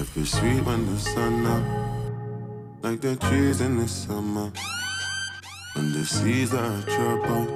[0.00, 1.62] Life is sweet when the sun up,
[2.82, 4.50] like the trees in the summer.
[5.74, 7.50] When the seas are troubled,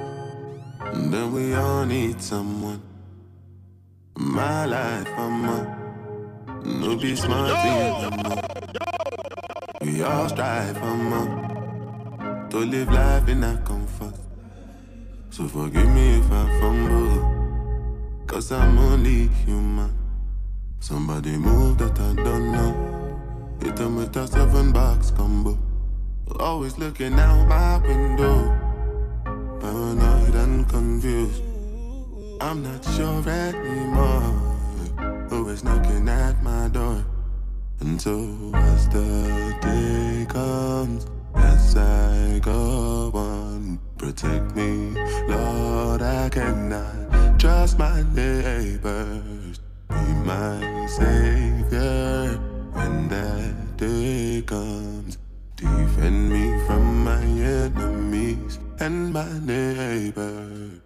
[0.93, 2.83] and then we all need someone.
[4.15, 5.59] My life, I'm a
[6.63, 8.21] no be smart thing,
[9.81, 14.13] We all strive, I'm a to live life in that comfort.
[15.31, 20.04] So forgive me if I fumble, cause I'm only human.
[20.85, 23.57] Somebody move that I don't know.
[23.59, 25.57] Hit them with a seven box combo.
[26.39, 28.53] Always looking out my window.
[29.59, 31.41] Paranoid and confused.
[32.39, 34.29] I'm not sure anymore.
[35.31, 37.03] Who is knocking at my door?
[37.79, 44.93] And so as the day comes, as I go on, protect me,
[45.27, 46.03] Lord.
[46.03, 49.34] I cannot trust my neighbors.
[50.25, 52.39] My savior
[52.73, 55.19] when that day comes.
[55.55, 60.81] Defend me from my enemies and my neighbors.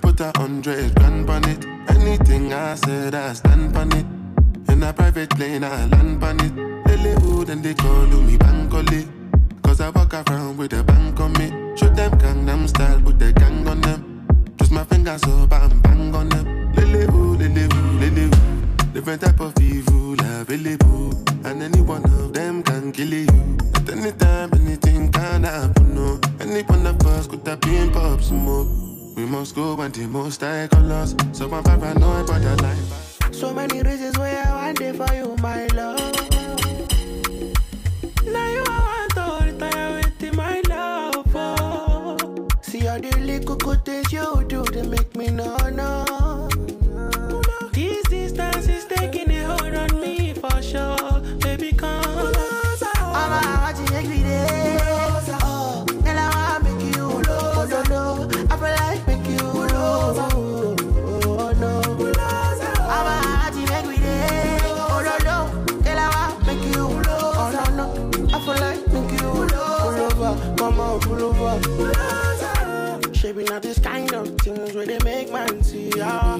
[0.00, 1.64] put a hundred grand on it.
[1.88, 4.06] Anything I said, I stand on it.
[4.68, 6.85] In a private plane, I land on it.
[7.14, 9.08] Hood and they call me Bankole.
[9.62, 11.48] Cause I walk around with a bank on me.
[11.76, 14.26] Show them Gangnam style, put the gang on them.
[14.56, 16.72] Twist my fingers up and bang on them.
[16.74, 18.92] Lily hood, lily hood, lily hood.
[18.94, 21.12] Different type of evil available.
[21.44, 23.56] And any one of them can kill you.
[23.74, 25.94] At any time, anything can happen.
[25.94, 26.20] No.
[26.40, 28.68] Any one of us could have been pop smoke.
[29.16, 31.14] We must go and the most I colors.
[31.32, 33.34] So I'm paranoid about the life.
[33.34, 36.05] So many reasons why I want it for you, my love.
[73.56, 76.34] Out this kind of things where they make man see ya.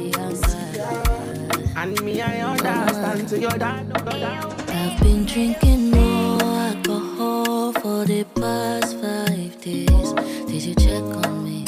[1.74, 3.28] And me, I understand.
[3.30, 4.68] That, no, that.
[4.68, 10.12] I've been drinking more alcohol for the past five days.
[10.44, 11.64] Did you check on me?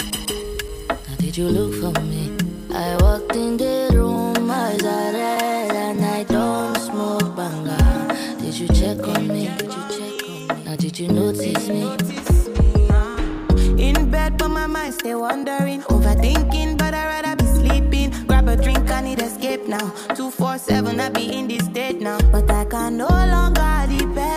[0.91, 2.37] Now did you look for me?
[2.71, 8.39] I walked in the room, eyes are red, and I don't smoke banga.
[8.39, 9.49] Did you check on me?
[9.57, 10.65] Did you check on me?
[10.67, 12.28] Now did you notice me?
[14.29, 15.83] Bed, but my mind stay wandering.
[15.83, 18.11] Overthinking, but I'd rather be sleeping.
[18.27, 19.91] Grab a drink, I need escape now.
[20.15, 22.19] 247, I be in this state now.
[22.31, 24.28] But I can no longer depend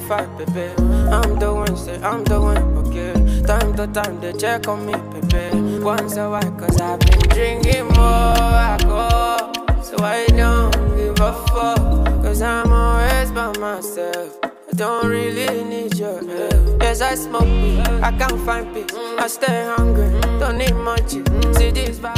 [0.00, 0.72] five, baby.
[1.10, 3.12] I'm the one, say I'm the one, okay.
[3.46, 5.78] Time to time, they check on me, baby.
[5.82, 8.36] Once a while, cause I've been drinking more
[8.72, 9.52] alcohol.
[9.82, 12.22] So I don't give a fuck.
[12.22, 14.38] Cause I'm always by myself.
[14.42, 16.82] I don't really need your help.
[16.82, 18.94] Yes, I smoke weed, I can't find peace.
[19.18, 21.10] I stay hungry, don't need much.
[21.56, 22.15] See this vibe,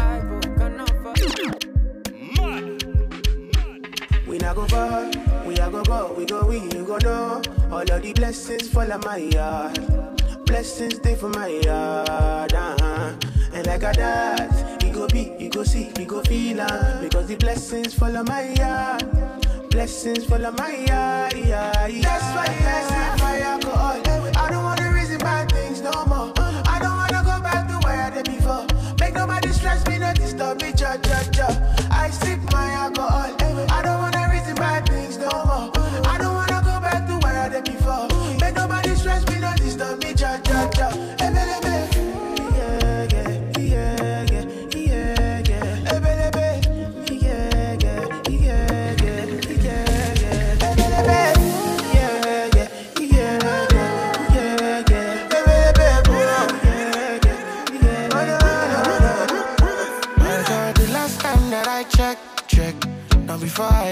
[4.48, 5.10] a go far,
[5.44, 7.42] we a go go, we go we, you go know.
[7.70, 9.78] All of the blessings fall on my yard.
[10.46, 13.12] Blessings they for my yard, uh-huh.
[13.52, 17.26] And like I dance, you go be, you go see, you go feel uh, Because
[17.26, 19.04] the blessings fall on my yard.
[19.70, 22.02] Blessings fall on my yard, yeah, yeah.
[22.02, 24.00] That's why that's not my alcohol.
[24.36, 26.32] I don't wanna reason bad things no more.
[26.38, 28.66] I don't wanna go back to where I did before.
[28.98, 31.77] Make nobody stress me, not disturb me, cha cha cha.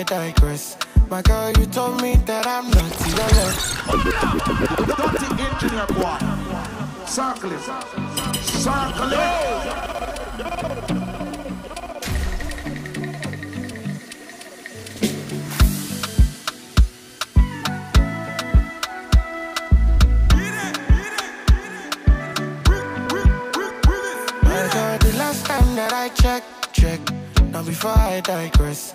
[0.03, 0.77] Digress.
[1.09, 3.57] My girl, you told me that I'm not your love.
[4.97, 6.19] Dirty engineer boy.
[7.07, 7.61] Circle it.
[8.43, 9.17] Circle it.
[24.43, 27.01] My girl, the last time that I checked, check.
[27.53, 28.95] Now before I digress.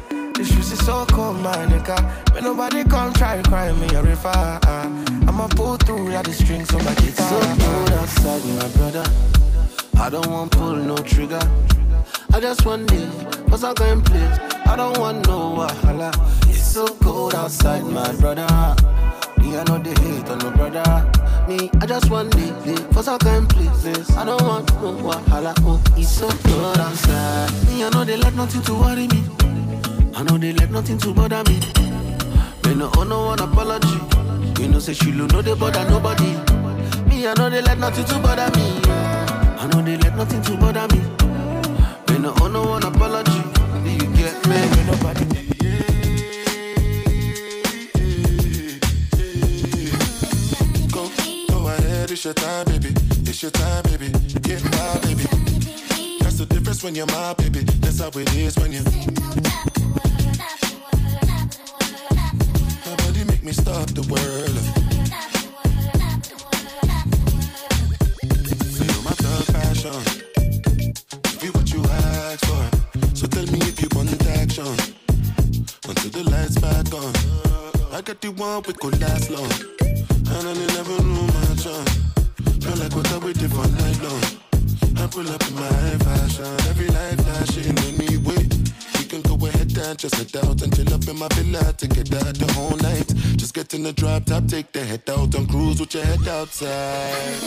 [0.33, 1.97] The streets is so cold, my nigga.
[2.33, 4.59] Me nobody come try cry me a river.
[5.27, 7.29] I'ma pull through like the strings on my guitar.
[7.29, 9.05] So cold outside, my brother.
[9.97, 11.41] I don't want pull no trigger.
[12.33, 14.39] I just want live, cause I can place.
[14.65, 16.11] I don't want no wahala.
[16.49, 18.47] It's so cold outside, my brother.
[19.37, 21.11] Me, I know they hate on no brother.
[21.47, 24.09] Me, I just want live, live, cause I place.
[24.15, 25.53] I don't want no wahala.
[25.61, 27.51] Oh, it's so cold outside.
[27.67, 29.40] Me, I know they let nothing to worry me.
[30.13, 31.59] I know they let nothing to bother me.
[32.65, 33.97] Me no owe no one apology.
[34.61, 36.31] You know say she no they bother nobody.
[37.07, 38.81] Me I know they let nothing to bother me.
[38.87, 41.01] I know they let nothing to bother me.
[42.09, 43.41] Me no owe no one apology.
[43.83, 44.57] Do you get me?
[44.75, 45.25] Me nobody.
[50.91, 51.09] Go,
[51.49, 52.89] go ahead, it's your time, baby.
[53.29, 54.09] It's your time, baby.
[54.41, 55.25] Get my baby.
[56.19, 57.61] That's the difference when you're my baby.
[57.79, 59.70] That's how it is when you.
[63.41, 64.57] Make me stop the world.
[68.77, 70.01] Feel my thug passion.
[71.41, 73.15] You what you ask for.
[73.15, 74.65] So tell me if you want action.
[75.87, 77.13] Until the lights back on.
[77.93, 79.51] I got the one we could last long.
[79.81, 81.85] And I never knew my charm.
[82.61, 84.23] Feel like what I waited for night long.
[84.97, 86.45] I pull up in my fashion.
[86.69, 88.60] Every light flashing anyway.
[89.71, 92.51] We can go ahead and just out and chill up in my villa together the
[92.53, 93.07] whole night.
[93.37, 96.27] Just get in the drop top, take the head out and cruise with your head
[96.27, 97.39] outside.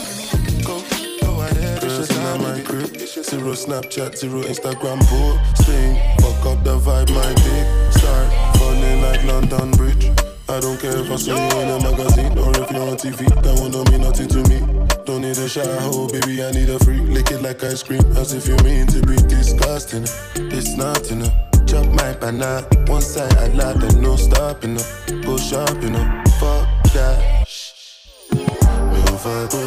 [0.64, 0.80] Go,
[1.20, 2.96] go ahead, it's your time, my crib.
[2.96, 5.96] Zero Snapchat, zero Instagram posting.
[6.20, 7.92] Fuck up the vibe, my dick.
[7.92, 10.08] Start falling like London Bridge.
[10.48, 13.28] I don't care if I see you in a magazine or if you're on TV.
[13.42, 14.60] That one don't mean nothing to me.
[15.04, 16.42] Don't need a shower, baby.
[16.42, 17.00] I need a free.
[17.00, 20.04] Lick it like ice cream, as if you mean to be disgusting.
[20.36, 21.54] It's not enough.
[21.74, 24.86] Chop my banana, one side I lie, then no stopping up.
[25.26, 27.19] Go shopping up, you know, fuck that.
[28.90, 29.60] Mi ò fẹ́ kó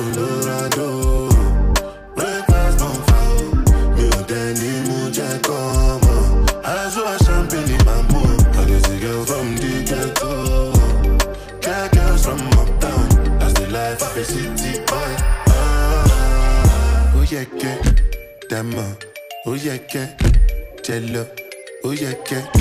[22.30, 22.57] Oh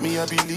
[0.00, 0.55] me I be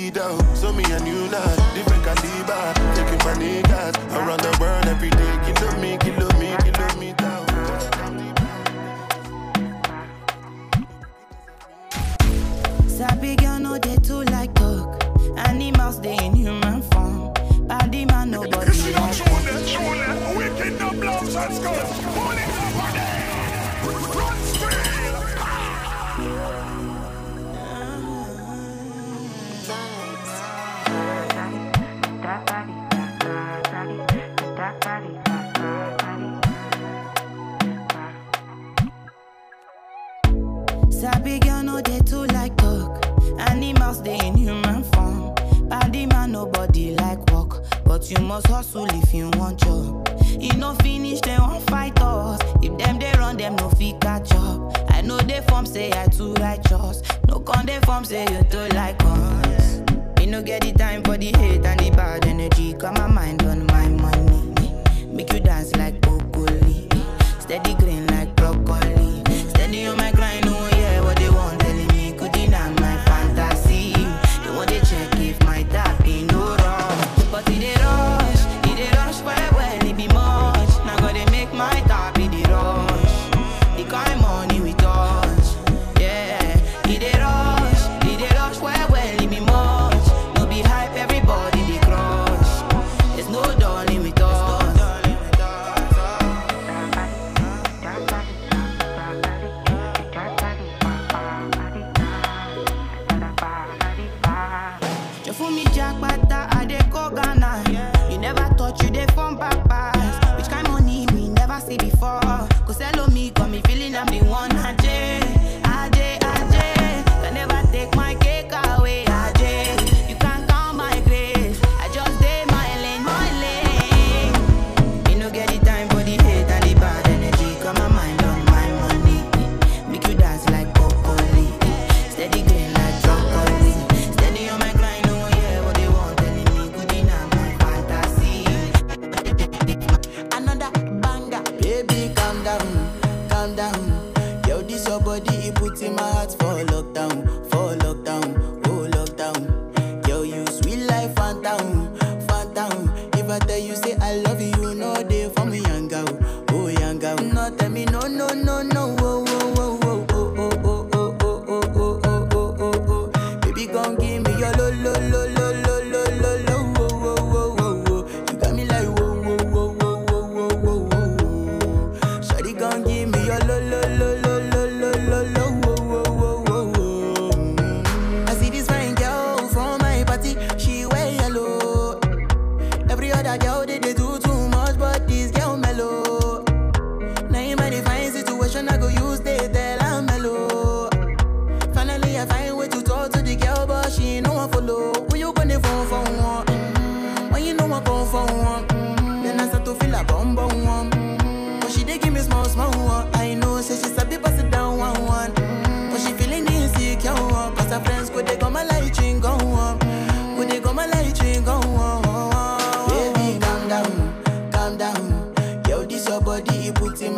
[113.50, 114.49] me feeling I'm the one.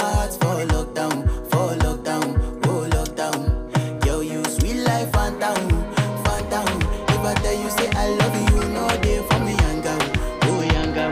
[0.01, 2.27] for lockdown, for lockdown,
[2.65, 4.01] oh lockdown.
[4.01, 6.65] Girl, you sweet life, phantom, oh, phantom.
[6.67, 7.05] Oh.
[7.09, 10.01] If I you say I love you, no day for me, young girl,
[10.43, 11.11] oh young girl.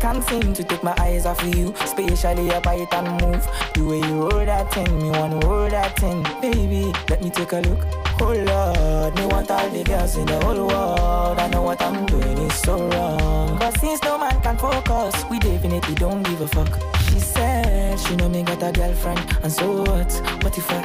[0.00, 3.46] Can't seem to take my eyes off of you, especially your bite and move.
[3.74, 6.92] The way you hold that thing, me wanna hold that thing, baby.
[7.10, 8.03] Let me take a look.
[8.20, 11.38] Oh Lord, me want all the girls in the whole world.
[11.38, 13.58] I know what I'm doing is so wrong.
[13.58, 16.72] But since no man can focus, we definitely don't give a fuck.
[17.08, 20.12] She said she know me got a girlfriend, and so what?
[20.42, 20.82] What if I?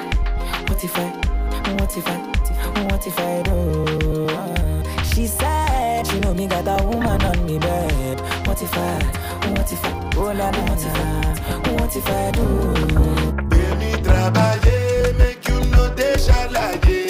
[0.68, 1.10] What if I?
[1.80, 2.40] What if I?
[2.90, 4.28] What if I do?
[5.14, 8.20] She said she know me got a woman on me bed.
[8.48, 9.04] What if I?
[9.52, 10.10] What if I?
[10.16, 11.72] Oh Lord, what if I?
[11.74, 12.46] What if I do?
[13.50, 17.09] Baby, trabalhei, make you know they shall like it.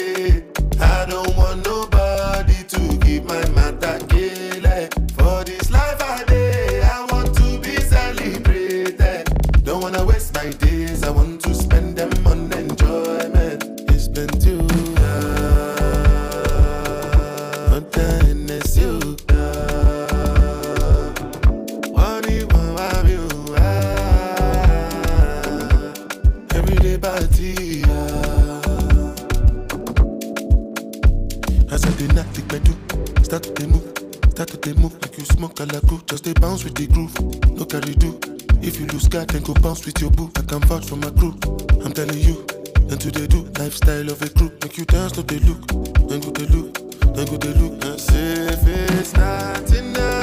[35.60, 37.14] Just a bounce with the groove.
[37.50, 38.18] No carry do.
[38.66, 40.30] If you lose God, then go bounce with your boo.
[40.36, 41.38] I can vouch for my crew.
[41.84, 42.46] I'm telling you,
[42.88, 44.50] and today do lifestyle of a crew.
[44.62, 45.66] Make you dance, no they look,
[46.08, 46.74] then go they look,
[47.14, 47.84] then go they look.
[47.84, 50.19] As if it's not enough.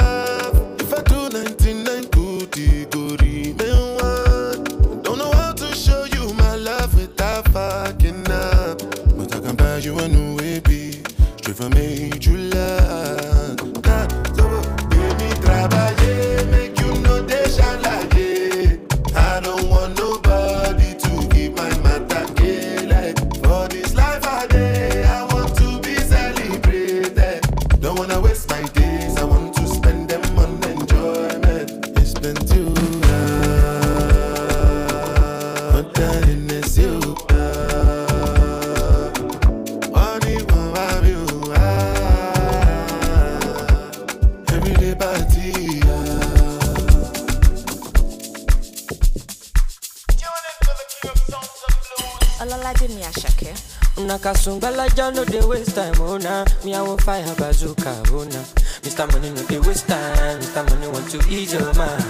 [54.48, 56.44] Una kasungbalaja no dey waste time, oh nah.
[56.64, 58.44] Me I want fire bazooka, oh nah.
[58.82, 59.10] Mr.
[59.12, 60.64] Money no dey waste time, Mr.
[60.70, 62.02] Money want to ease your mind.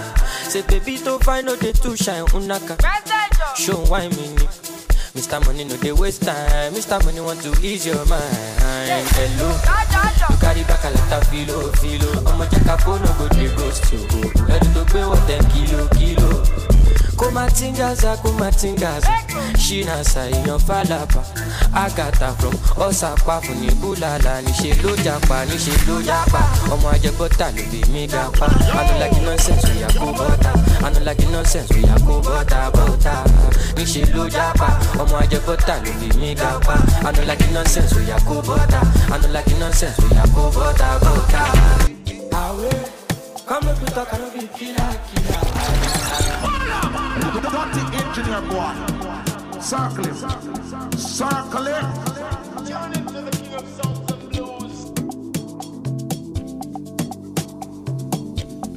[0.47, 2.79] Say baby to find no dey too shine, unaka.
[3.57, 4.35] Show why me.
[5.15, 5.43] Mr.
[5.45, 7.03] Money no dey waste time, Mr.
[7.03, 8.55] Money want to ease your mind.
[9.19, 9.49] Hello,
[10.29, 12.07] you carry back a lot of filo, filo.
[12.23, 13.99] Ọmọ jaka no go dey ghost you.
[13.99, 14.53] Oh.
[14.53, 16.43] Ẹni tó gbé wọ̀ ten kilo, kilo.
[17.19, 19.11] kumatingaza kumatingaza
[19.59, 21.21] ṣínàṣà èèyàn fàlàbà
[21.73, 22.53] àgàtà from
[22.85, 26.41] ọ̀sàpá fún ní búlàlà níṣẹ́ ló japa níṣẹ́ ló japa
[26.73, 28.47] ọmọ ajẹbọ́tà ló bí mi gapa
[28.79, 30.51] anulagi nonsense oya kó bọ́tà
[30.85, 32.59] anulagi nonsense oya kó bọ́tà.
[32.75, 33.13] Bọ́tà
[33.77, 34.67] níṣẹ́ ló japa
[35.01, 36.75] ọmọ ajẹbọ́tà ló bí mi gapa
[37.07, 38.79] anulagi nonsense oya kó bọ́tà
[39.13, 41.41] anulagi nonsense oya kó bọ́tà bọ́tà.
[42.43, 42.73] àwẹ̀
[43.49, 45.39] kọ́mọ̀ bí tọ́ka ló bí kílà kílà.
[47.51, 49.28] Dirty engineer boy.
[49.61, 50.15] Circle him.
[50.97, 51.85] Circle him.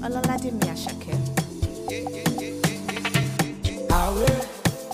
[0.02, 1.14] Oladimi Ashake.
[3.90, 4.26] Awe,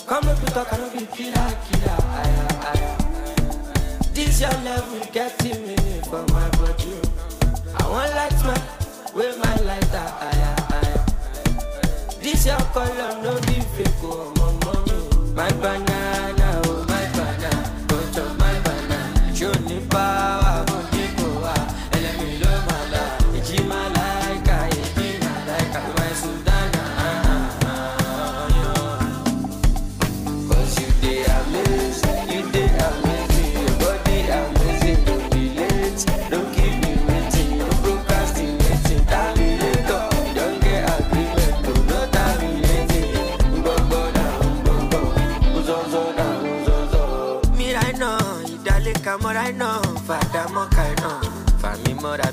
[0.07, 1.98] come make we talk, no be killer, killer.
[2.20, 2.92] Aya, aya.
[4.12, 5.01] This your level
[5.66, 5.77] me
[6.11, 7.01] for my body.
[7.79, 8.38] I want light
[9.14, 10.09] with my lighter.
[10.20, 11.07] Aya, aya.
[12.20, 13.40] This your color no
[14.05, 14.38] oh
[15.38, 15.85] my mommy.
[15.87, 15.98] My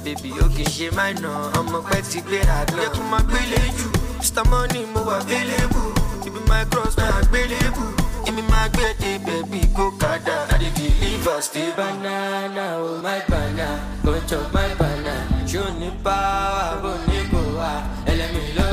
[0.05, 0.87] Bébí ó kì í ṣe
[1.23, 2.77] nà, ọmọ pẹ́ ti gbéra gan.
[2.79, 3.87] Yẹ kó máa gbélé jù,
[4.21, 4.43] Mr.
[4.51, 5.89] Money mo wà available,
[6.27, 7.83] ibi my cross máa gbélébù.
[8.27, 10.37] Èmi máa gbé dé bẹ̀bí kó kàdá.
[10.53, 13.67] I dey deliver stay banana, oh my banana,
[14.03, 15.15] go chop my banana.
[15.61, 17.71] O ní power bó ní kò wá?
[18.11, 18.67] Ẹlẹ́mi ló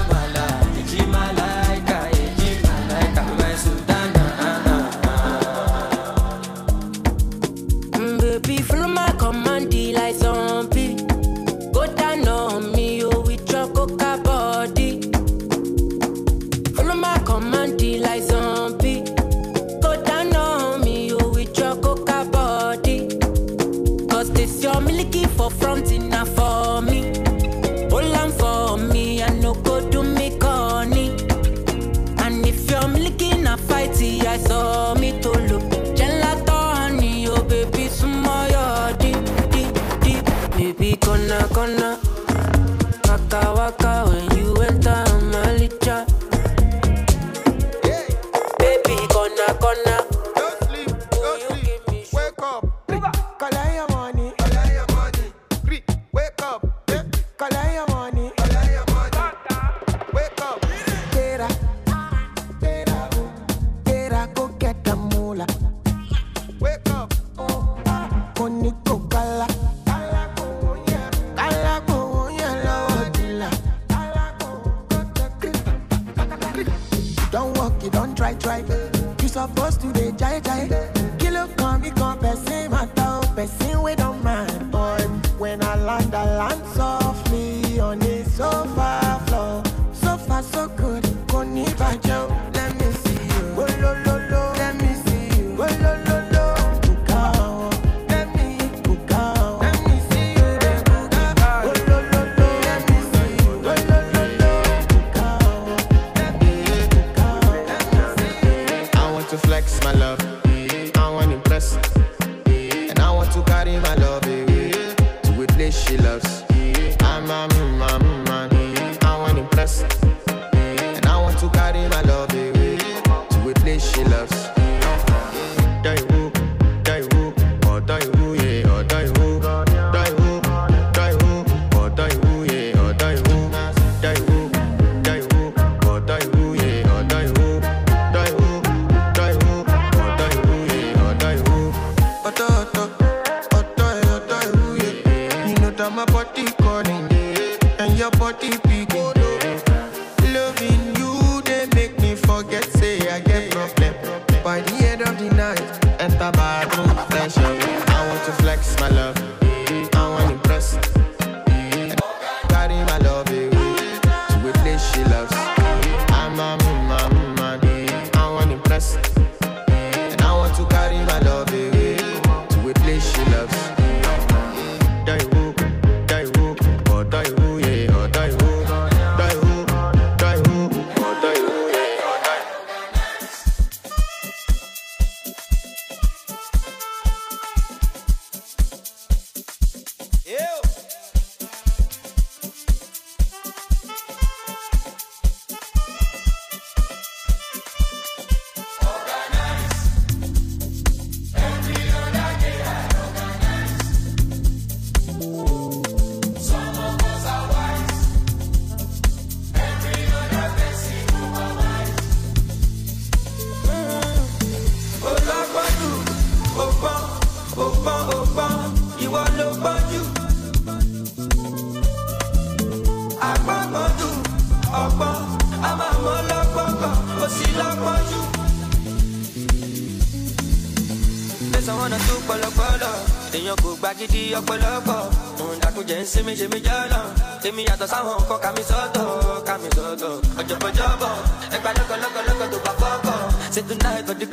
[231.85, 232.91] ọ̀nà tó pọ̀lọpọ̀lọ.
[233.37, 233.91] Èèyàn kò gba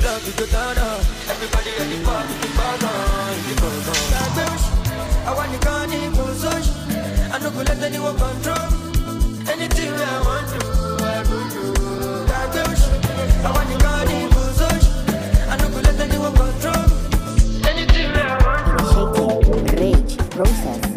[0.00, 0.46] club ìjó
[1.32, 2.90] everybody the bọ́ọ̀nà
[8.22, 8.68] control.
[9.52, 10.60] Anything I want to
[11.04, 11.70] I go do.
[20.44, 20.89] Process.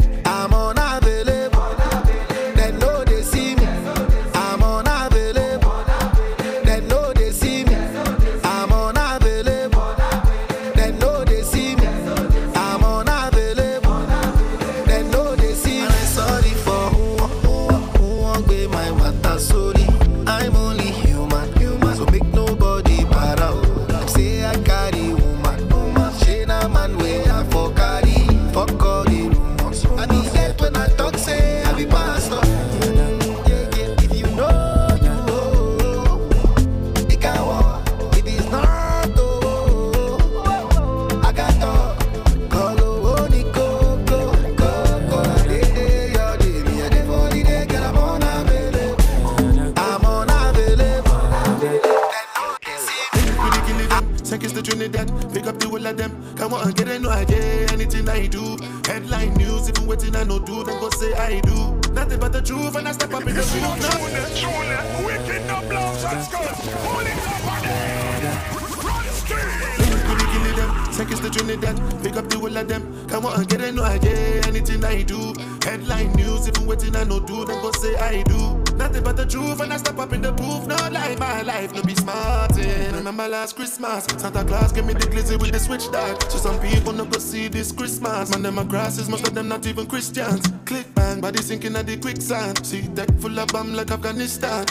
[61.24, 61.80] I do.
[61.92, 63.80] Nothing but the truth, and I step up in the booth.
[63.80, 65.06] Now.
[65.06, 66.60] Wicked no blows and skulls.
[66.84, 68.44] Pull it up again.
[68.84, 70.04] Run street.
[70.04, 73.08] Really killing them, Seconds to Trinidad, pick up the whole of them.
[73.08, 75.32] Come on, get a no idea, anything I do.
[75.62, 78.63] Headline news, even waiting I no do, then go say I do.
[78.76, 80.66] Nothing but the truth, and I step up in the booth.
[80.66, 82.52] No lie, my life, no be smart.
[82.56, 86.22] Remember last Christmas, Santa Claus gave me the glizzy with the switch dog.
[86.30, 88.30] So some people no go see this Christmas.
[88.30, 90.46] Man, them a grasses, most of them not even Christians.
[90.64, 92.64] Click bang, body sinking at the quicksand.
[92.66, 94.66] See deck full of bomb like Afghanistan.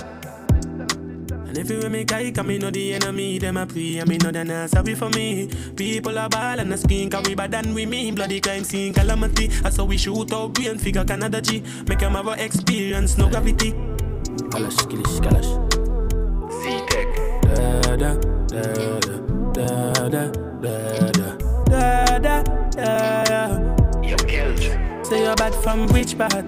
[1.53, 4.17] And if you make I come, me know the enemy, them a pray, and me
[4.17, 5.47] know they not sorry for me.
[5.75, 8.15] People are ball and a skin, cause we bad than we mean.
[8.15, 9.51] Bloody crime scene, calamity.
[9.63, 11.63] I saw we shoot out brain figure Canada G.
[11.87, 13.92] Make them have a experience, no gravity.
[14.53, 15.49] Kalash, kilish, kalash.
[16.61, 17.09] Z-Tech.
[17.55, 18.11] Da da
[18.53, 18.61] da
[19.01, 19.17] da
[19.57, 19.73] da
[20.09, 20.23] da
[20.61, 20.73] da
[21.71, 23.41] da da da da.
[24.03, 24.61] You killed.
[25.07, 26.45] Say you're bad from which part?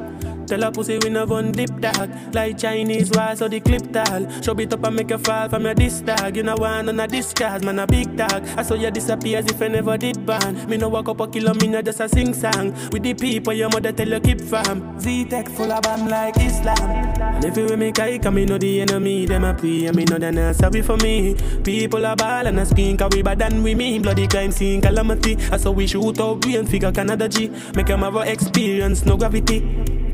[0.47, 2.09] Tell a pussy we no gun dip dog.
[2.33, 4.29] Like Chinese wall so the clip tall.
[4.41, 6.35] Show it up and make you fall from your disc dog.
[6.35, 8.43] You know one on a discard, man a big dog.
[8.57, 11.27] I saw you disappear as if I never did ban Me no walk up a
[11.27, 12.73] kilo, me no just a sing song.
[12.91, 14.99] With the people your mother tell you keep from.
[14.99, 16.77] Z-Tech full of bomb like Islam.
[17.19, 19.85] And if you make I come, me know the enemy Them a pray.
[19.85, 21.35] And me know they not sorry for me.
[21.63, 24.01] People are ball and a skin Cause we bad than we mean.
[24.01, 25.37] Bloody crime scene calamity.
[25.51, 27.49] I saw we shoot out brain figure Canada G.
[27.75, 29.55] Make them have experience, no gravity.
[29.55, 30.04] and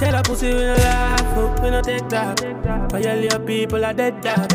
[0.00, 2.40] tell a pussy we no laugh, oh, we no take that.
[2.90, 4.50] Violate your people are dead dog.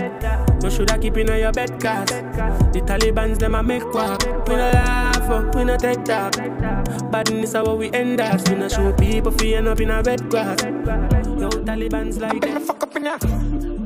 [0.64, 2.14] You shoulda keep in your bed cast.
[2.74, 4.24] The Taliban's them a make walk.
[4.48, 7.12] We no laugh, oh, we no take that.
[7.12, 8.50] Badness how we end us.
[8.50, 10.64] We no show people end up in a red grass.
[10.64, 12.62] Yo, Taliban's like that.
[12.64, 13.85] fuck up in ya.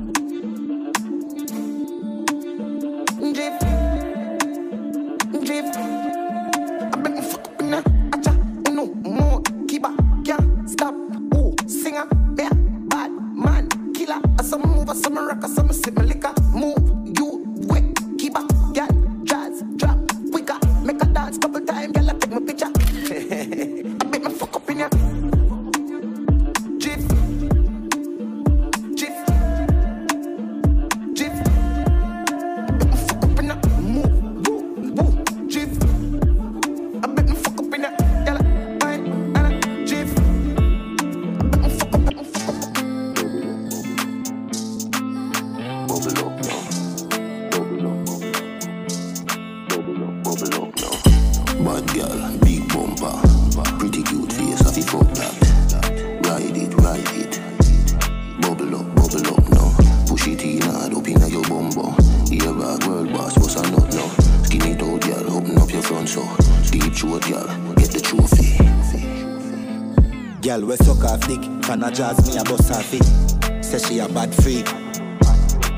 [71.79, 73.63] Fan a jazz, me a bust her feet.
[73.63, 74.67] Say she a bad freak.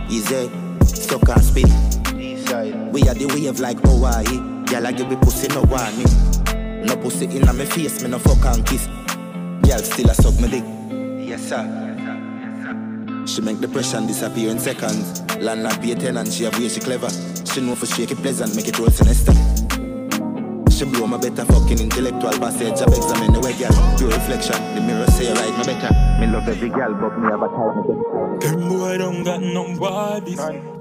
[0.10, 0.50] Easy,
[0.84, 1.70] suck and spit.
[2.92, 4.66] We are the wave like Hawaii.
[4.66, 6.86] Girl, I give me pussy no warning.
[6.86, 8.88] No pussy in my face, me no fuck and kiss.
[8.88, 10.64] Girl, still a suck me dick.
[11.28, 11.64] Yes, sir.
[13.28, 15.22] She make depression disappear in seconds.
[15.38, 17.10] Landlord pay tenant, she have way she clever.
[17.46, 19.34] She know for shake it pleasant, make it roll sinister.
[20.82, 22.82] She blow my better fucking intellectual passage.
[22.82, 23.70] I examine the way, girl.
[24.00, 24.58] Pure reflection.
[24.74, 25.94] The mirror say you right, my better.
[26.20, 28.41] Me love every girl, but me have a type.
[28.41, 30.39] Them boy don't got no bodies.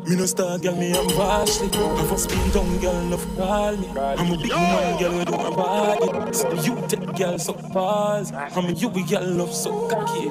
[0.09, 1.69] Me no star girl, me I'm vastly.
[1.75, 3.89] I for spin down girl, love call me.
[3.95, 6.33] I'm a big man girl, do my body.
[6.33, 8.33] So you take girl so pause.
[8.33, 10.29] I'm a you we girl love so cocky.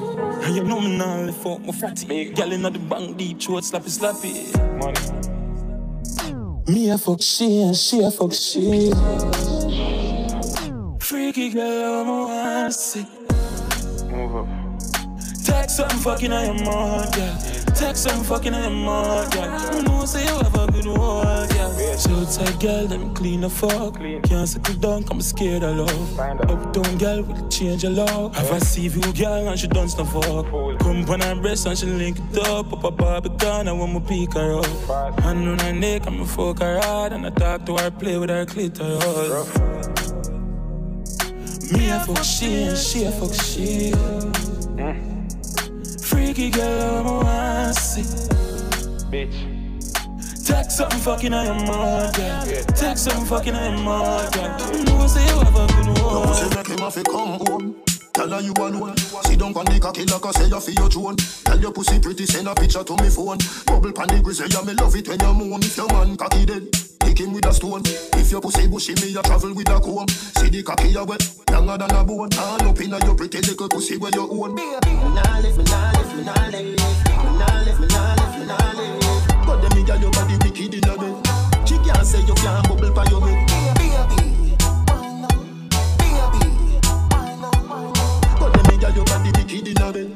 [0.48, 2.32] And you know me now live for my fatty.
[2.34, 4.50] Girl inna the bank deep throat slappy slappy.
[6.68, 8.92] Me a fuck she and she a fuck she.
[11.30, 13.06] Freaky girl, I'm a want see.
[14.08, 14.48] Move up.
[15.46, 17.38] Text some fucking I am on, girl.
[17.76, 19.76] Text some fucking I am on, girl.
[19.76, 21.98] You know say you have a good one, girl.
[22.00, 24.00] So tight, girl, let me clean the fuck.
[24.24, 26.20] Can't settle down, I'm scared of love.
[26.20, 28.36] Uptown girl with a change of love.
[28.36, 30.50] Have I see you, girl, and she done stuff fuck.
[30.80, 32.74] Come on her breast and she link it up.
[32.74, 35.20] Up a Barbican, I want me pick her up.
[35.20, 37.14] Hand on her neck, I'm fuck her hard.
[37.14, 39.99] And I talk to her, play with her clitoris.
[41.72, 43.92] Me a fuck she and she a fuck she.
[46.02, 48.02] Freaky girl, I'm a want see.
[49.12, 50.46] Bitch.
[50.48, 52.46] Text something fucking I am on, girl.
[52.76, 54.78] Text something fucking I am on, girl.
[54.78, 56.34] You know say you have a good No one.
[56.34, 57.76] say make him have to come home.
[58.14, 58.98] Tell her you alone.
[58.98, 61.18] Sit down on the cocky like I say you for your drone.
[61.18, 63.38] Tell your pussy pretty, send a picture to me phone.
[63.68, 65.62] Bubble pan the grizzly, yeah me love it when you moan.
[65.62, 66.68] If your man cocky dead,
[67.00, 67.82] kick him with a stone.
[68.20, 70.08] If your pussy bushy, me a travel with a comb.
[70.08, 72.30] See the cocky a wet, longer than a bone.
[72.38, 74.56] All up inna your pretty little pussy where you own.
[74.56, 78.40] Me nah lift, me nah lift, me nah lift, me nah lift, me nah lift,
[78.40, 79.46] me nah lift.
[79.46, 81.16] But them me girl your body wicked inna bed.
[81.68, 83.48] She can't say you can't bubble for your head.
[88.40, 90.10] But them your body wicked inna bed.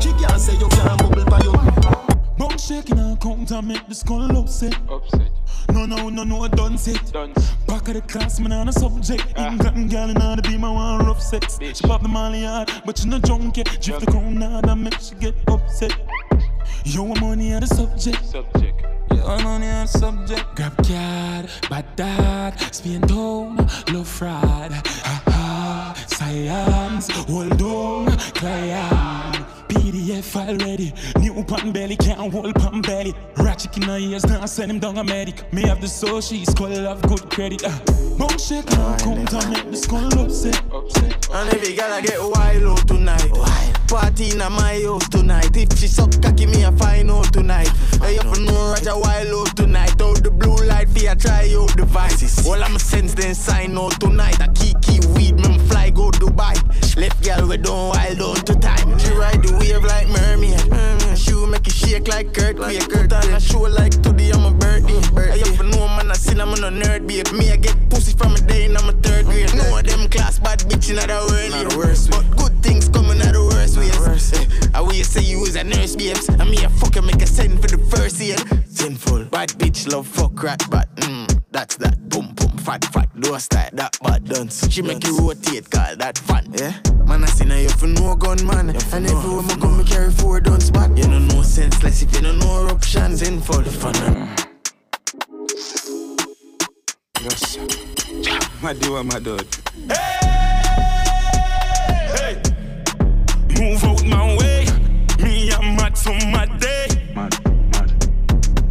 [0.00, 2.38] She can't say you can't bubble for your head.
[2.38, 4.74] Bone shaking her count and make the skull upset.
[4.88, 5.29] Upset.
[5.72, 7.12] No, no, no, no, done set.
[7.12, 7.32] Done.
[7.66, 9.24] Back of the class, man, on a subject.
[9.36, 9.52] Ah.
[9.52, 11.58] England girl, and all the be my one rough sex.
[11.60, 13.66] She pop the molly hard, but she no drunk yet.
[13.80, 15.96] Drift the crown hard and make she get upset.
[16.84, 18.24] You want money on the subject.
[18.24, 18.82] Subject.
[19.12, 20.44] You want money on the subject.
[20.56, 23.56] Grab card, bad dad, spin down,
[23.92, 24.72] love fraud.
[24.72, 29.29] Ha ha, science, hold on, client.
[29.70, 30.92] PDF file ready.
[31.18, 33.14] New pan belly, can't hold pan belly.
[33.36, 35.50] Ratchet in her ears, now send him down a medic.
[35.52, 37.62] Me have the soul, she skull have good credit.
[37.64, 37.78] Uh.
[38.18, 40.60] Bone shake, now count and make the skull upset.
[41.32, 43.79] And every girl I get wild out tonight.
[43.90, 45.50] Party in my house tonight.
[45.56, 47.66] If she suck cocky, me a find out tonight.
[48.00, 50.00] Hey, you for know Roger wild out tonight.
[50.00, 52.46] Out the blue light, for ya try out the vice.
[52.46, 54.40] All I'm sense then sign out tonight.
[54.40, 56.54] I key weed, me fly go Dubai.
[56.96, 58.96] Left girl we don't wild out to time.
[59.00, 61.18] She ride the wave like mermaid.
[61.18, 62.88] She will make it shake like Kurt Quake.
[62.88, 65.02] Put on a show like today I'm a birthday.
[65.18, 67.26] Hey, you for know man I sin I'm a nerd babe.
[67.32, 69.52] Me I get pussy from a day in I'm a third grade.
[69.56, 71.50] No of them class bad bitch in the world.
[71.50, 74.32] Not the worst But good things coming out the worst ways.
[74.32, 76.28] Eh, I will say you was a nurse babes.
[76.28, 78.36] I me a fucker make a send for the first year.
[78.66, 79.26] Sinful.
[79.26, 82.08] Bad bitch love fuck rat but mm, that's that.
[82.08, 83.08] Boom boom fat fat.
[83.20, 84.68] Do a style that bad dance.
[84.70, 86.46] She make you rotate call that fun.
[86.52, 86.74] Yeah.
[87.06, 88.70] Man I seen her you for no gun man.
[88.70, 90.96] And everywhere me come me carry four guns back.
[90.96, 93.16] You know no senseless if you don't know eruption.
[93.16, 93.64] Sinful.
[93.64, 93.94] Fun.
[97.22, 97.58] Yes.
[98.62, 99.46] My dear, my dad.
[99.88, 100.29] Hey!
[103.60, 104.64] Move out my way.
[105.22, 106.86] Me, I'm mad for my day.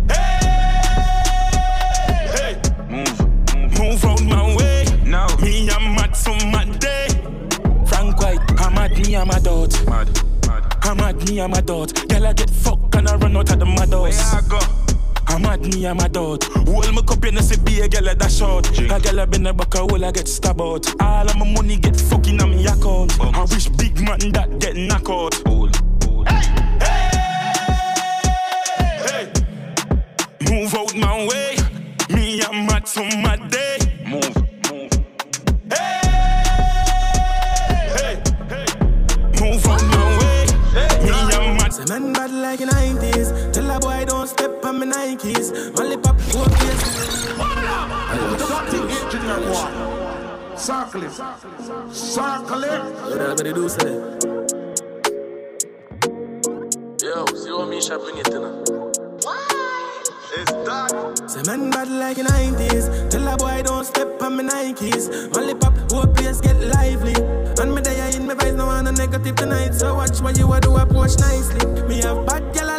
[0.10, 0.39] Hey!
[2.34, 2.56] hey.
[3.78, 4.86] Move out my way.
[5.06, 5.28] Now.
[5.43, 7.08] Me, I'm mad for my day.
[7.86, 9.86] Frank White, I'm mad, me, I'm a dot.
[9.86, 10.08] Mad,
[10.47, 10.75] mad.
[10.82, 11.93] I'm mad, me, I'm a dot.
[12.10, 14.34] Girl, I get fucked and I run out of the mad house.
[14.34, 14.88] Where I go?
[15.41, 16.43] Mad, me, I'm a doubt.
[16.43, 19.25] Hold my cup, you know, see, be a girl at that shot." A girl, I
[19.25, 21.02] been a back, a I get stabbed out.
[21.02, 23.19] All of my money get fucking on me account.
[23.21, 25.36] I wish big man that get knocked out.
[26.28, 27.10] Hey,
[28.78, 29.32] hey, hey.
[30.49, 31.58] Move out my way.
[32.10, 33.78] Me, I'm mad for my day.
[34.06, 34.36] Move,
[34.71, 34.91] move.
[35.71, 36.02] Hey,
[37.95, 38.15] hey.
[39.39, 40.45] Move out my way.
[41.04, 41.73] Me, I'm mad.
[41.73, 43.54] Say, man, bad like 90s.
[43.54, 44.28] Tell a boy, don't
[44.80, 45.80] step on my Nikes.
[45.80, 47.00] Only pop go place.
[50.56, 51.12] Circle it.
[51.94, 52.82] Circle it.
[53.10, 53.94] What I do say?
[57.02, 58.44] Yo, see what me shall bring it in.
[60.32, 61.24] It's that.
[61.28, 63.10] Say man bad like the 90s.
[63.10, 65.36] Tell a boy don't step on my Nikes.
[65.36, 67.15] Only pop whole place get lively.
[67.60, 69.74] And me there in my vibes, no one a negative tonight.
[69.74, 71.65] So watch what you a do approach nicely.
[71.88, 72.79] Me have bad gal a link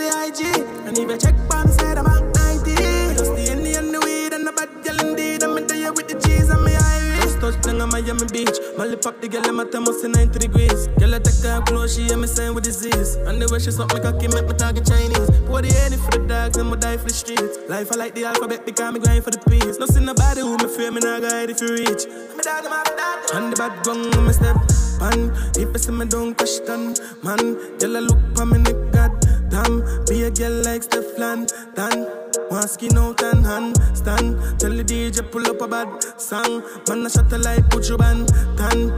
[0.00, 0.40] the IG.
[0.88, 2.24] And if you check on the side, I'm at
[2.64, 2.72] 90.
[3.20, 5.42] Just the Henny and the weed and the bad gal indeed.
[5.44, 7.36] I'm in there with the cheese and me Iris.
[7.36, 8.56] Just touchdown on Miami Beach.
[8.78, 10.88] Molly pop the gal in my thermos in 90 degrees.
[10.96, 13.16] Girl I take her clothes, she hear me saying with disease.
[13.28, 15.28] And the way she suck me cocky make me target Chinese.
[15.44, 17.60] Pour the Henny for the dogs and me die for the streets.
[17.68, 19.76] Life I like the alphabet because me grind for the peace.
[19.76, 22.08] No see nobody who me fear me not guide if you reach.
[22.08, 23.36] Me dog after that.
[23.36, 24.56] And the bad gun me step
[25.04, 25.28] on.
[25.60, 27.76] If you see me don't question, man.
[27.76, 28.64] Girl I look for me
[28.96, 30.04] god damn.
[30.06, 32.06] Be a girl like Stefan, Dan.
[32.48, 34.38] One skin out and stand.
[34.58, 36.62] Tell the DJ pull up a bad song.
[36.88, 38.90] Man, I shut the light, put you band tan.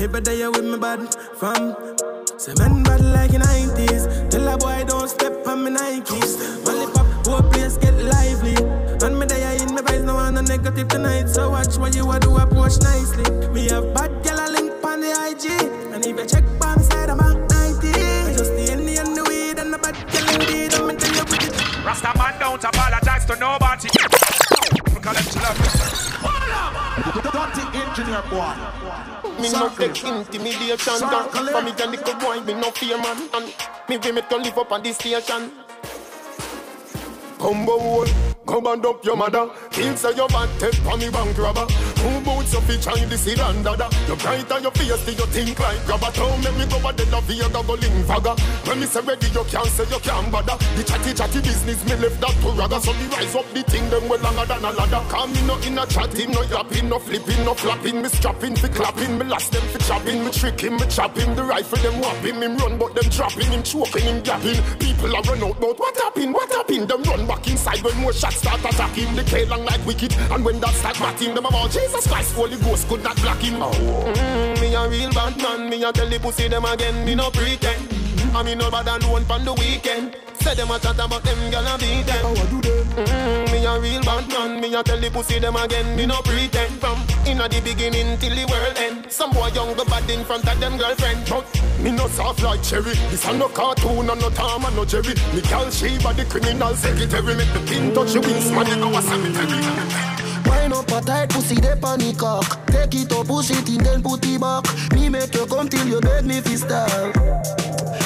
[0.00, 1.00] Every day you with me bad
[1.36, 1.76] fam.
[2.38, 4.30] Say man bad like in 90s.
[4.30, 6.32] Tell a boy don't step on me Nikes.
[6.68, 8.56] Only pop, whole place get lively.
[9.04, 11.28] And me there in my vibes, no one negative tonight.
[11.28, 13.24] So watch what you a do approach nicely.
[13.50, 15.44] Me have bad a link on the IG.
[15.92, 17.23] And if you check the side, I'm
[21.84, 23.88] Rasta man don't apologize to nobody.
[24.94, 25.58] Because them love
[27.34, 28.54] Dirty engineer boy.
[29.40, 30.94] Me no take intimidation
[31.52, 33.52] For me a little boy, me no fear man And
[33.88, 35.50] me we make to live up on this station
[37.38, 38.06] Combo hole,
[38.46, 41.66] come and up your mother Kill say your bad take for me bank robber
[42.04, 43.72] Two boots of each eye, this is under
[44.06, 46.92] You bright on your face, do you think like grabber Don't make me go a
[46.92, 48.36] the love you go link fagger.
[48.68, 50.56] When me say ready, you can't say you can't bother.
[50.76, 52.78] The chatty chatty business, me left that to ragga.
[52.84, 55.00] So me rise up the thing, them well longer than a ladder.
[55.08, 58.02] Cause me no in a chatting, no yapping, no flipping, no flapping.
[58.02, 60.24] Me strapping, fi clapping, me last them fi chopping.
[60.24, 62.36] Me tricking, me chopping, the rifle them whopping.
[62.36, 65.96] Him run, but them dropping, him choking, him gapping People a run out, but what
[65.96, 66.84] happened, what happened?
[66.88, 69.16] Them run back inside when more shots start attacking.
[69.16, 72.56] The K long like wicked, and when that start batting Them about Jesus Christ, Holy
[72.56, 76.18] Ghost could not block him mm, Me a real bad man, me a tell the
[76.18, 77.88] pussy them again Me no pretend,
[78.34, 81.64] I me no bad alone pon the weekend Say them a chat about them gyal
[81.64, 82.20] a beat them.
[82.20, 82.84] How I do them?
[83.00, 84.60] Mm, me a real bad man.
[84.60, 85.96] Me a tell the pussy them again.
[85.96, 86.78] Me no pretend.
[86.80, 89.10] From inna the beginning till the world end.
[89.10, 91.24] Some boy young go bad in front of them girlfriend.
[91.30, 91.48] But
[91.80, 92.92] me no soft like cherry.
[93.08, 95.14] This a no cartoon and no Tom and no Jerry.
[95.32, 97.34] Me call Sheba the criminal secretary.
[97.34, 98.66] Make the pin touch the wings, man.
[98.66, 100.13] You go a cemetery.
[100.84, 102.66] Up a tight pussy, they panic cock.
[102.66, 104.64] Take it up, push it in, then put it back.
[104.92, 107.16] Me make you come till you beg me fi stop.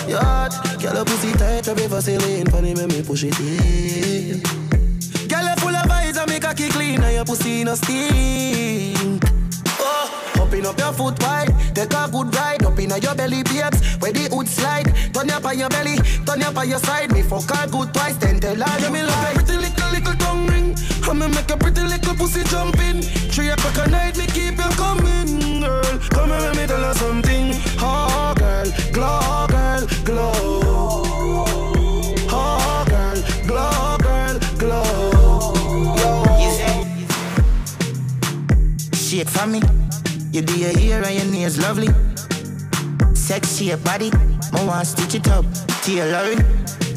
[0.07, 2.47] Yard, girl a pussy tight, a river sailing.
[2.47, 4.41] Funny make me push it in.
[5.29, 9.25] Girl a full of vibes, I make a kick clean, and your pussy no stink.
[9.81, 12.65] Oh, open up your foot wide, take a good ride.
[12.65, 14.95] Up inna your belly, babes, where the hood slide.
[15.13, 17.11] Turn up on your belly, turn up on your side.
[17.13, 19.35] Me fuck her good twice, then tell her you me like.
[19.35, 20.77] Pretty little little tongue ring,
[21.09, 23.01] I'ma make a pretty little pussy jump in.
[23.03, 25.99] Three o'clock at night, me keep you coming, girl.
[26.11, 27.55] Come here, let me tell her something.
[27.81, 30.35] Oh, girl, glow, girl, glow.
[32.31, 35.55] Oh, girl, glow, girl, glow.
[38.93, 39.63] Shake for me.
[40.31, 41.89] You do your hair and your nails lovely.
[43.15, 44.11] Sexy your body.
[44.53, 45.47] I want stitch it up.
[45.83, 46.45] Tailoring.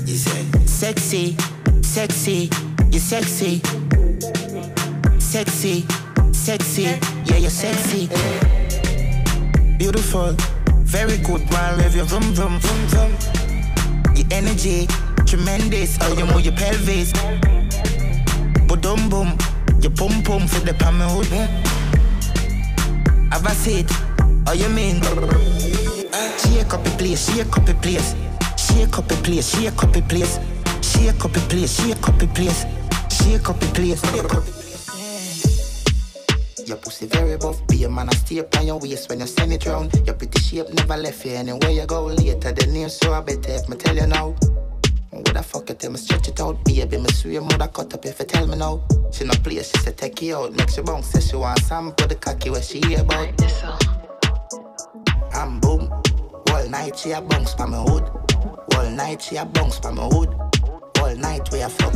[0.06, 1.38] You say sexy,
[1.82, 2.50] sexy,
[2.92, 3.62] you sexy,
[5.32, 5.86] sexy,
[6.34, 6.84] sexy.
[7.24, 8.10] Yeah, you're sexy.
[9.78, 10.36] Beautiful,
[10.84, 11.42] very good.
[11.50, 13.12] One rev your vroom vroom vroom vroom.
[14.14, 14.88] Your energy
[15.26, 15.98] tremendous.
[16.02, 17.14] Oh, you move your pelvis.
[18.68, 19.38] Boom boom,
[19.80, 21.28] your pum pum for the palm hood.
[23.32, 23.88] Have a seat.
[24.48, 25.00] Oh, you mean?
[26.44, 28.16] Shake up the place, shake up the place.
[28.58, 30.40] Shake up the place, shake up the place.
[30.82, 32.66] Shake up the place, shake up the place.
[33.10, 34.61] Shake up the place, shake up the
[36.72, 39.28] Your pussy very buff, be a man, I stay up on your waist when you
[39.28, 39.94] send it round.
[40.06, 42.54] Your pretty shape never left you anywhere you go later.
[42.54, 44.34] The name so I better if me tell you now.
[45.12, 46.98] Would I fuck it till me stretch it out, baby?
[46.98, 48.82] Me swear, mother cut up if you tell me now.
[49.12, 51.08] She no play, she say take you out, make you bounce.
[51.08, 53.28] Say she want some, put the cocky where she hear about.
[55.34, 55.92] I'm boom.
[56.52, 58.10] All night she a bounce pa me hood.
[58.78, 60.30] All night she a bounce pa me hood.
[61.02, 61.94] All night we a fuck.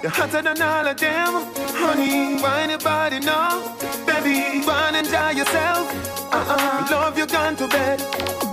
[0.00, 1.32] You're hotter than all of them.
[1.74, 3.74] Honey, wine your body now.
[4.06, 5.86] Baby, go and enjoy yourself.
[6.32, 6.86] Uh-uh.
[6.90, 8.00] Love you gone to bed.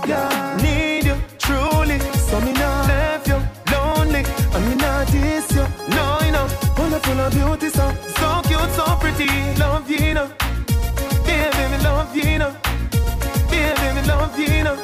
[0.08, 0.58] Yeah.
[0.60, 2.00] Need you truly.
[2.28, 3.38] So me not left you
[3.72, 4.24] lonely.
[4.54, 5.64] I me not diss you.
[5.94, 6.48] No, you know.
[6.78, 9.28] Wonderful of beauty, so, so cute, so pretty.
[9.60, 10.28] Love you, you know.
[11.24, 12.56] Baby, me love you, you know.
[13.50, 14.76] Baby, me love you, you know.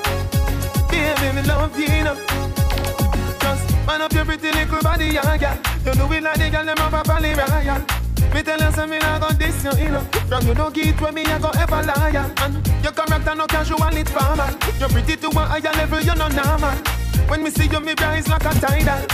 [0.91, 2.17] Baby, me love you, you know.
[3.93, 5.55] Man up your pretty little body, yeah, yeah.
[5.85, 7.85] You know it like the girl, them up a Bally Ryan.
[8.33, 10.01] Me tell you something, I got this, you know.
[10.29, 12.33] From you no get where me, I go ever lion.
[12.39, 14.49] And your character no casual, it's formal.
[14.81, 16.75] You're pretty to a higher level, you're not normal.
[17.29, 19.05] When me see you, me rise like a tidal.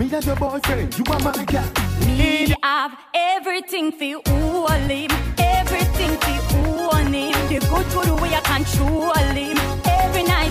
[0.00, 1.70] Me and your boyfriend, you are my girl.
[2.04, 5.10] Me have everything for you, him.
[5.38, 7.32] Everything for you, him.
[7.46, 9.58] The good to the way I control him.
[9.86, 10.43] Every night.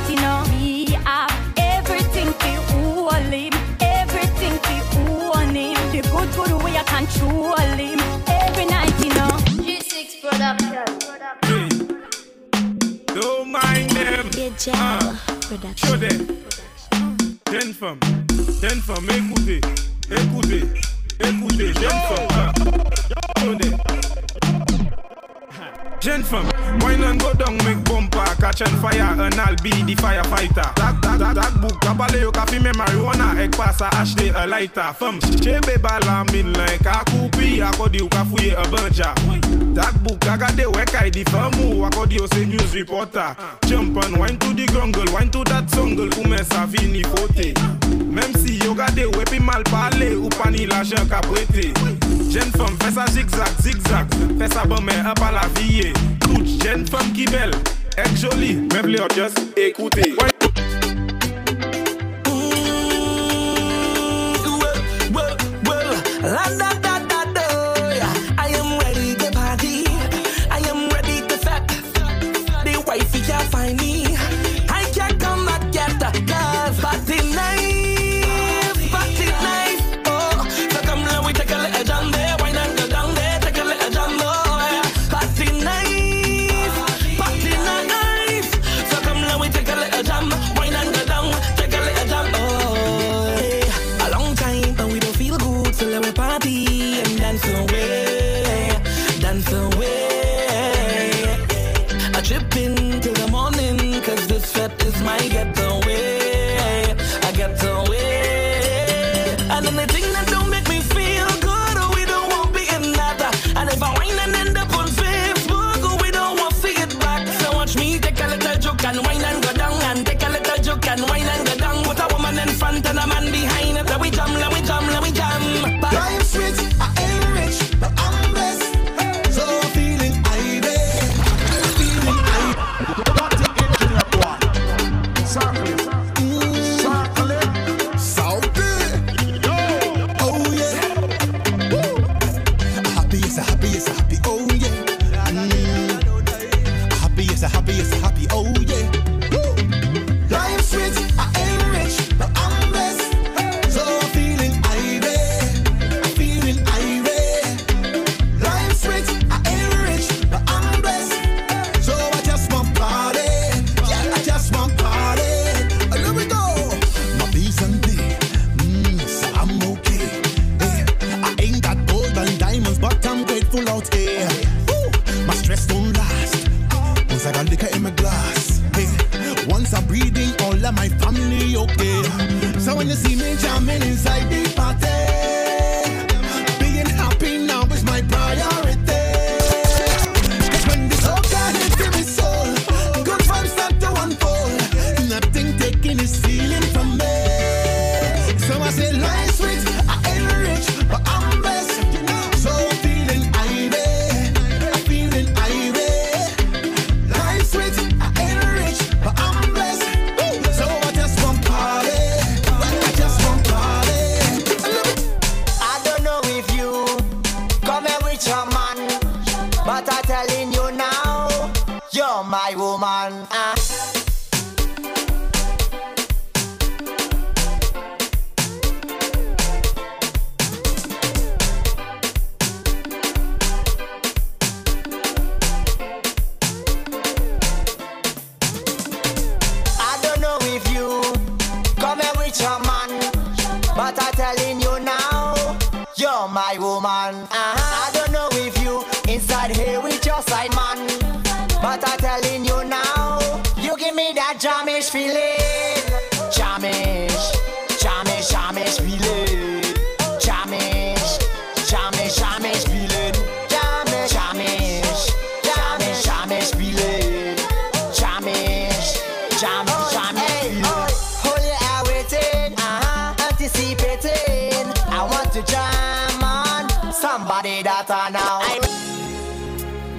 [14.55, 14.99] Agile ah.
[15.41, 15.99] Production.
[17.51, 17.99] Jeune femme,
[18.61, 19.61] jeune femme, écoutez,
[20.11, 20.63] écoutez,
[21.19, 22.32] écoutez, jeune femme.
[26.23, 26.79] and firm.
[26.79, 30.75] Wine and go down, make bumper, catch and fire, and I'll be the firefighter.
[30.75, 34.93] That, that, that, that book, kabale yo kafi me marijuana, egg pasa, ashley a lighter,
[34.93, 35.19] firm.
[35.19, 39.13] Chebe bala min like a kupi, akodi yo kafuye a bunja.
[39.75, 43.35] That book, agade wekai di firmu, akodi yo se news reporter.
[43.65, 47.53] Jump and wine to the grungle, wine to that sungle, kume sa fini fote.
[48.05, 51.73] Mem si yo gade wepi mal pale, upani la jen kapwete.
[52.33, 54.15] Jen fom fè sa zigzag, zigzag.
[54.39, 55.91] Fè sa bon men apal aviye
[56.25, 57.53] Tout jen fom ki bel.
[58.01, 60.32] Ek joli, mè vle yo just ekoute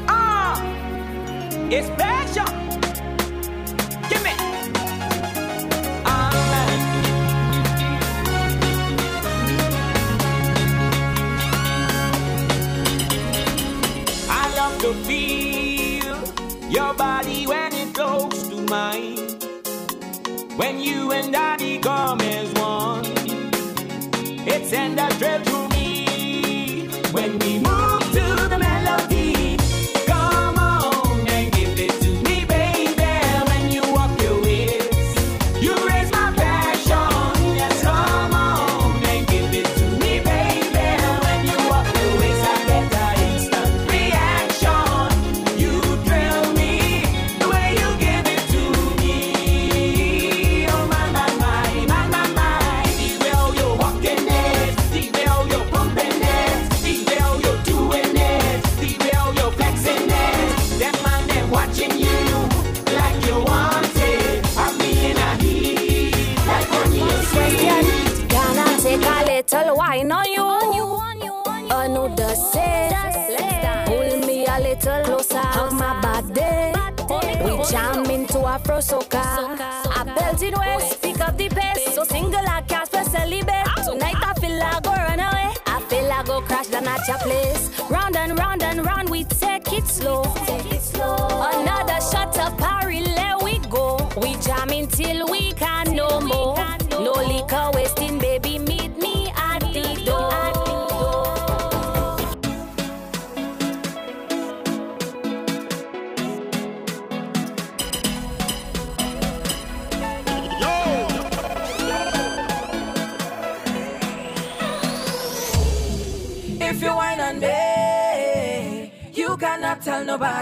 [0.09, 0.59] Ah,
[1.71, 2.04] it's special.
[78.65, 79.21] Afro soca.
[79.21, 81.95] I belt it west, pick up the pace.
[81.95, 83.67] So single can't spell celibate.
[83.85, 85.53] Tonight I feel I go run away.
[85.67, 87.69] I feel I go crash down at your place.
[87.91, 88.94] Round and round and round,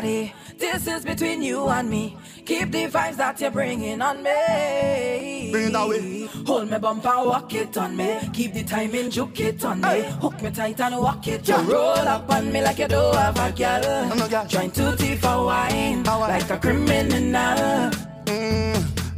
[0.03, 0.31] tell.
[0.59, 2.17] This is between you and me.
[2.45, 5.51] Keep the vibes that you're bringing on me.
[5.53, 6.29] Bring it that way.
[6.47, 8.19] Hold me bumper, and walk it on me.
[8.33, 10.03] Keep the timing, juke it on me.
[10.21, 11.49] Hook me tight and walk it.
[11.49, 14.47] You roll up on me like you do have a girl.
[14.49, 17.91] Trying to thief a wine like a criminal.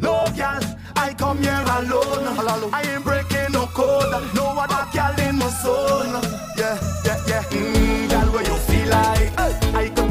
[0.00, 0.60] No girl,
[0.96, 2.70] I come here alone.
[2.72, 4.34] I ain't breaking no code.
[4.34, 6.04] No other girl in my soul.
[6.56, 7.42] Yeah, yeah, yeah.
[7.50, 10.03] Mm, girl, where you feel like I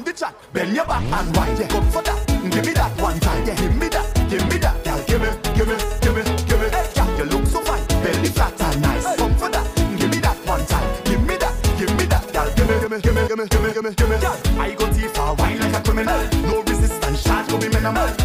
[0.00, 0.34] done the chat.
[0.52, 1.56] Bend your back and wine.
[1.56, 2.26] Yeah, go for that.
[2.50, 3.46] Give me that one time.
[3.46, 4.30] Yeah, give me that.
[4.30, 4.84] Give me that.
[4.84, 6.66] Girl, give me, give me, give me, give me.
[6.70, 7.86] Hey, girl, you look so fine.
[8.02, 9.16] Belly flat and nice.
[9.16, 9.66] Come for that.
[9.98, 10.88] Give me that one time.
[11.04, 11.54] Give me that.
[11.78, 12.32] Give me that.
[12.32, 14.16] Girl, give me, give me, give me, give me, give me, give me.
[14.18, 16.20] Girl, I go thief for wine like a criminal.
[16.48, 18.19] No resistance, charge to be minimal.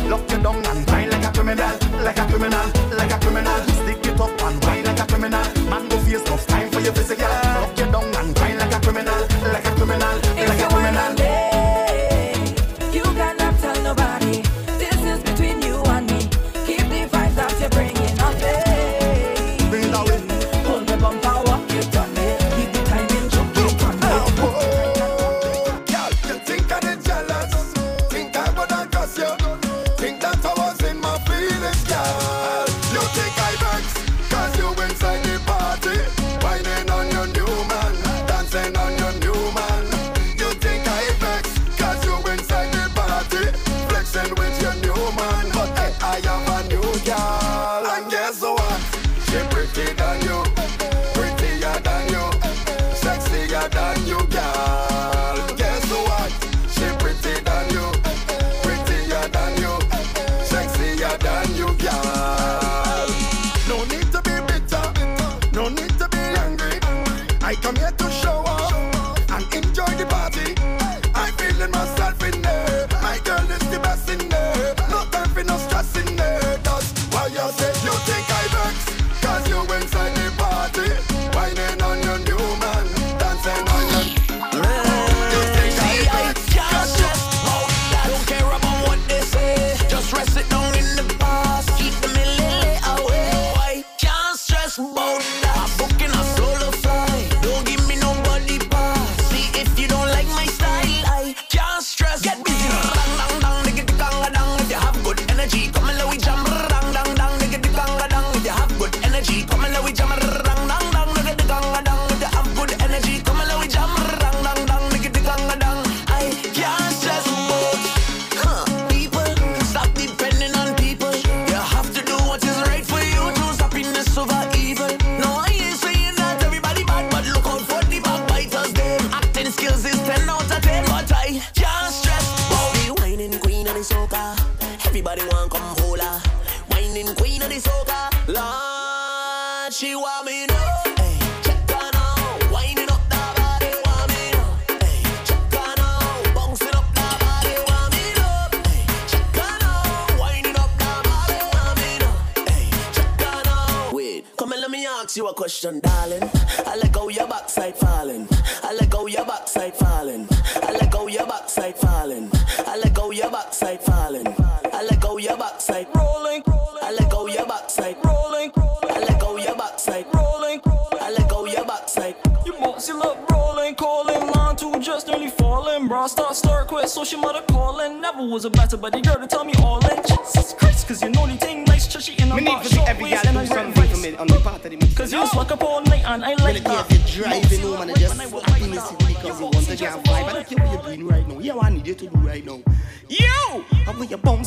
[186.15, 186.91] And I like that.
[186.91, 190.23] If you're driving home and just happiness in because you want to get vibe.
[190.23, 191.39] I don't care what you're doing right now.
[191.39, 192.61] Yeah, what I need you to do right now.
[193.09, 193.44] Yo!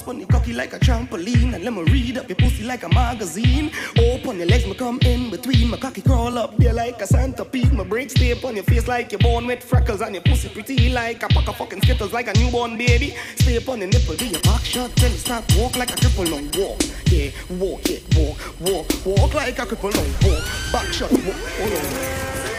[0.09, 1.55] Your on the cocky like a trampoline.
[1.55, 3.71] And let me read up your pussy like a magazine.
[3.99, 5.69] Open your legs, me come in between.
[5.69, 7.73] My cocky crawl up there like a centipede.
[7.75, 10.01] My brakes stay on your face like you're born with freckles.
[10.01, 13.15] And your pussy pretty like a pack of fucking skittles Like a newborn baby.
[13.37, 16.25] Stay on the nipple, do your back shot Then you start walk like a cripple
[16.25, 16.81] now Walk,
[17.11, 21.69] yeah, walk, yeah, walk, walk Walk like a cripple now Walk, back shot, walk, oh
[21.69, 22.58] yeah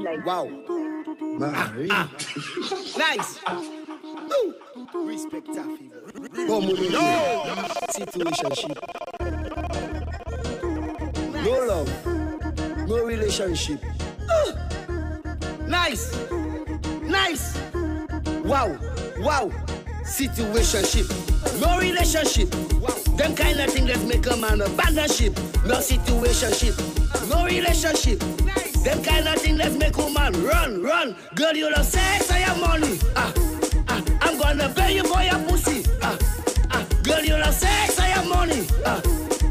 [0.00, 0.48] like wow.
[2.98, 3.40] Nice.
[4.94, 7.44] Respect no.
[7.90, 8.76] Situationship.
[11.44, 11.90] No love.
[12.88, 13.80] No relationship.
[15.66, 16.14] Nice.
[17.02, 17.58] Nice.
[18.44, 18.78] Wow.
[19.20, 19.50] Wow.
[20.10, 21.06] Situationship.
[21.60, 22.50] No relationship.
[23.16, 25.36] Them kind of thing that make a man abandon ship.
[25.64, 26.76] No situationship.
[27.28, 28.18] No relationship.
[28.84, 31.16] Them kind of thing that make a man run, run.
[31.34, 32.98] Girl, you love sex or your money.
[33.16, 33.32] Ah,
[33.88, 35.84] ah, I'm gonna pay you for your pussy.
[36.02, 36.18] Ah,
[36.72, 38.66] ah, girl, you love sex or your money.
[38.84, 39.00] Ah,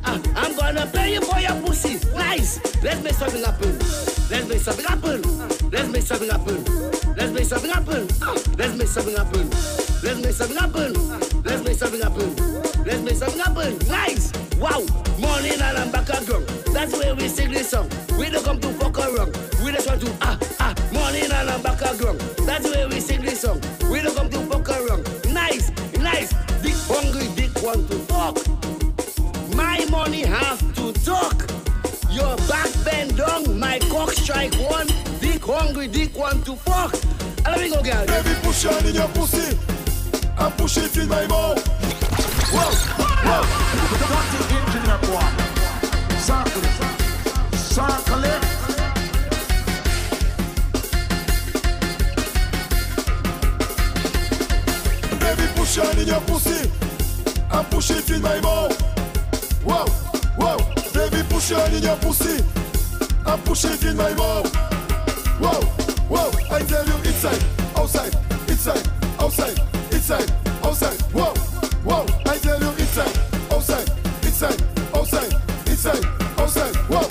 [0.06, 2.00] ah, I'm gonna pay you for your pussy.
[2.16, 2.60] Nice.
[2.84, 4.19] Let's make something happen.
[4.30, 5.22] Let's make something happen.
[5.72, 6.64] Let's make something happen.
[7.16, 8.08] Let's make something happen.
[8.58, 9.50] Let's make something happen.
[10.04, 10.94] Let's make something happen.
[11.44, 12.36] Let's make something happen.
[12.86, 13.78] Let's make something happen.
[13.88, 14.32] Nice.
[14.58, 14.86] Wow.
[15.18, 16.46] Morning and I'm back again.
[16.72, 17.90] That's where we sing this song.
[18.20, 19.36] We don't come to fuck around.
[19.64, 20.76] We just want to ah ah.
[20.94, 22.18] Morning and I'm back again.
[22.46, 23.60] That's where we sing this song.
[23.90, 25.34] We don't come to fuck around.
[25.34, 26.30] Nice, nice.
[26.62, 28.59] Dick hungry, dick want to fuck.
[33.60, 34.88] My cock strike one.
[35.20, 36.94] Dick hungry, dick want to fuck.
[37.46, 38.06] And let me go, girl.
[38.06, 39.58] Baby, push on in your pussy
[40.38, 41.60] and push it in my mouth.
[42.52, 42.72] Whoa,
[43.28, 43.44] whoa.
[44.00, 45.28] Dirty engineer boy.
[46.20, 46.64] Circle.
[47.58, 48.44] Circle it.
[55.20, 56.72] Baby, push on in your pussy
[57.52, 58.82] and push it in my mouth.
[59.64, 59.86] Whoa,
[60.38, 60.58] whoa.
[60.94, 62.59] Baby, push on in your pussy
[63.26, 64.54] and push it in my mouth.
[65.40, 65.62] Whoa,
[66.10, 66.32] whoa.
[66.52, 67.44] I tell you inside,
[67.76, 68.16] outside,
[68.48, 68.88] inside,
[69.20, 69.58] outside,
[69.92, 70.32] inside,
[70.64, 71.02] outside.
[71.14, 71.34] Whoa,
[71.84, 72.06] whoa.
[72.26, 73.18] I tell you inside,
[73.52, 73.90] outside,
[74.24, 74.62] inside,
[74.94, 75.34] outside,
[75.68, 76.06] inside,
[76.38, 76.76] outside.
[76.90, 77.08] Whoa,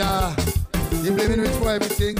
[0.00, 0.34] Yeah,
[1.02, 2.14] you blaming rich for everything.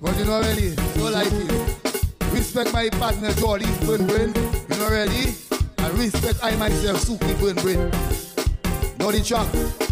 [0.00, 0.70] But you know already.
[0.70, 2.32] So like it.
[2.32, 4.32] Respect my partner, Jolly, burn, burn.
[4.70, 5.34] You know already.
[5.78, 7.90] And respect I myself, Suki, burn, burn.
[9.00, 9.87] Know the track.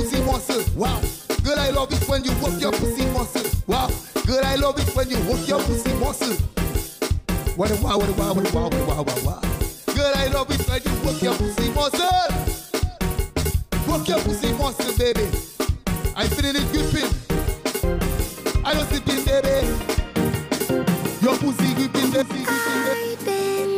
[0.00, 0.64] Pussy muscle.
[0.74, 1.00] Wow.
[1.44, 3.44] Girl, I love it when you work your pussy muscle.
[3.66, 3.90] Wow.
[4.26, 6.34] Girl, I love it when you work your pussy muscle.
[7.56, 9.40] What a wow, what a wow, what a wow, what a wow, wow, wow.
[9.94, 12.08] Girl, I love it when you work your pussy muscle.
[13.88, 15.28] Work your pussy muscle, baby.
[16.16, 17.10] I'm feeling it gripping.
[18.64, 19.68] I don't sleep in, baby.
[21.20, 23.69] Your pussy gripping, baby.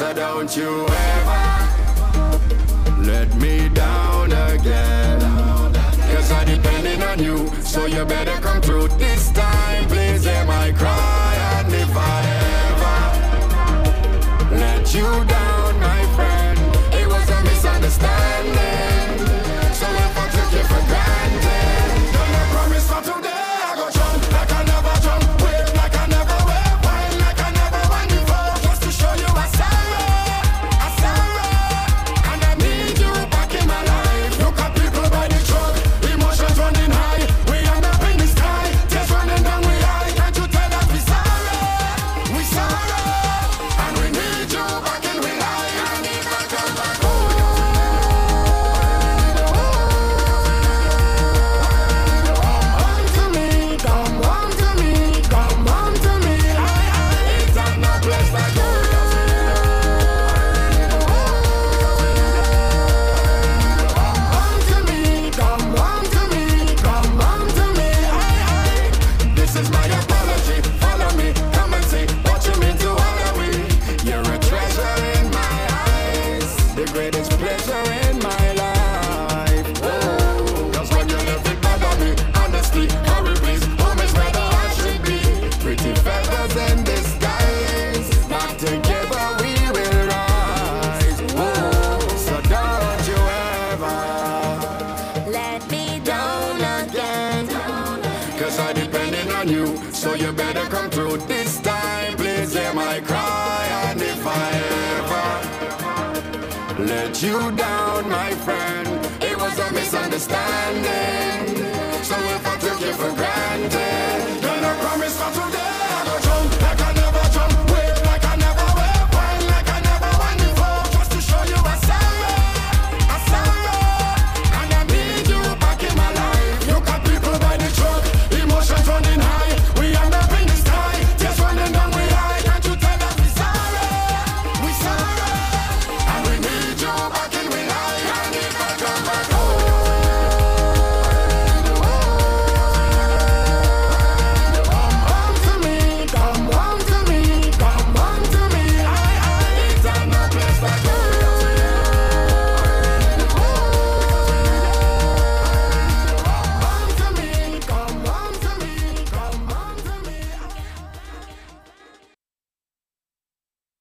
[0.00, 2.40] So don't you ever
[3.02, 5.20] let me down again.
[5.20, 9.86] Cause I'm depending on you, so you better come through this time.
[9.88, 11.19] Please hear my cry.